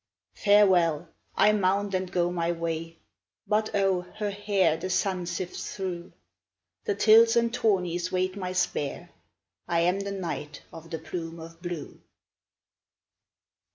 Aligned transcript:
Farewell, 0.33 1.09
I 1.35 1.51
mount 1.51 1.93
and 1.93 2.11
go 2.11 2.31
my 2.31 2.51
way, 2.51 2.97
But 3.45 3.75
oh 3.75 4.01
her 4.17 4.31
hair 4.31 4.75
the 4.75 4.89
sun 4.89 5.27
sifts 5.27 5.75
thro' 5.75 6.11
The 6.85 6.95
tilts 6.95 7.35
and 7.35 7.53
tourneys 7.53 8.11
wait 8.11 8.35
my 8.35 8.51
spear, 8.51 9.11
I 9.67 9.81
am 9.81 9.99
the 9.99 10.09
Knight 10.11 10.63
of 10.73 10.89
the 10.89 10.97
Plume 10.97 11.39
of 11.39 11.61
Blue. 11.61 12.01